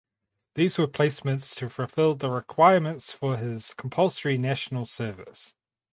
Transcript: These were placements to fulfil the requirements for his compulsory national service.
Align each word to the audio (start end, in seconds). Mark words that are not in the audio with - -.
These 0.55 0.79
were 0.79 0.87
placements 0.87 1.55
to 1.57 1.69
fulfil 1.69 2.15
the 2.15 2.31
requirements 2.31 3.13
for 3.13 3.37
his 3.37 3.75
compulsory 3.75 4.35
national 4.35 4.87
service. 4.87 5.53